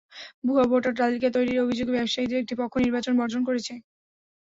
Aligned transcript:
ভুয়া 0.45 0.65
ভোটার 0.67 0.93
তালিকা 0.99 1.29
তৈরির 1.35 1.63
অভিযোগে 1.63 1.95
ব্যবসায়ীদের 1.97 2.41
একটি 2.41 2.53
পক্ষ 2.61 2.73
নির্বাচন 2.77 3.13
বর্জন 3.19 3.41
করেছে। 3.45 3.73